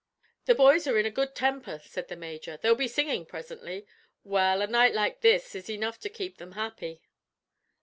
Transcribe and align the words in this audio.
"The 0.45 0.55
boys 0.55 0.87
are 0.87 0.97
in 0.97 1.05
a 1.05 1.11
good 1.11 1.35
temper," 1.35 1.79
said 1.85 2.07
the 2.07 2.15
major. 2.15 2.57
"They'll 2.57 2.73
be 2.73 2.87
singing 2.87 3.23
presently. 3.23 3.85
Well, 4.23 4.63
a 4.63 4.65
night 4.65 4.95
like 4.95 5.21
this 5.21 5.53
is 5.53 5.69
enough 5.69 5.99
to 5.99 6.09
keep 6.09 6.39
them 6.39 6.53
happy." 6.53 7.03